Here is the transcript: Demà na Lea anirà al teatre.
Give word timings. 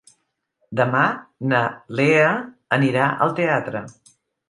Demà 0.79 1.03
na 1.53 1.61
Lea 2.01 2.35
anirà 2.81 3.15
al 3.27 3.39
teatre. 3.43 3.89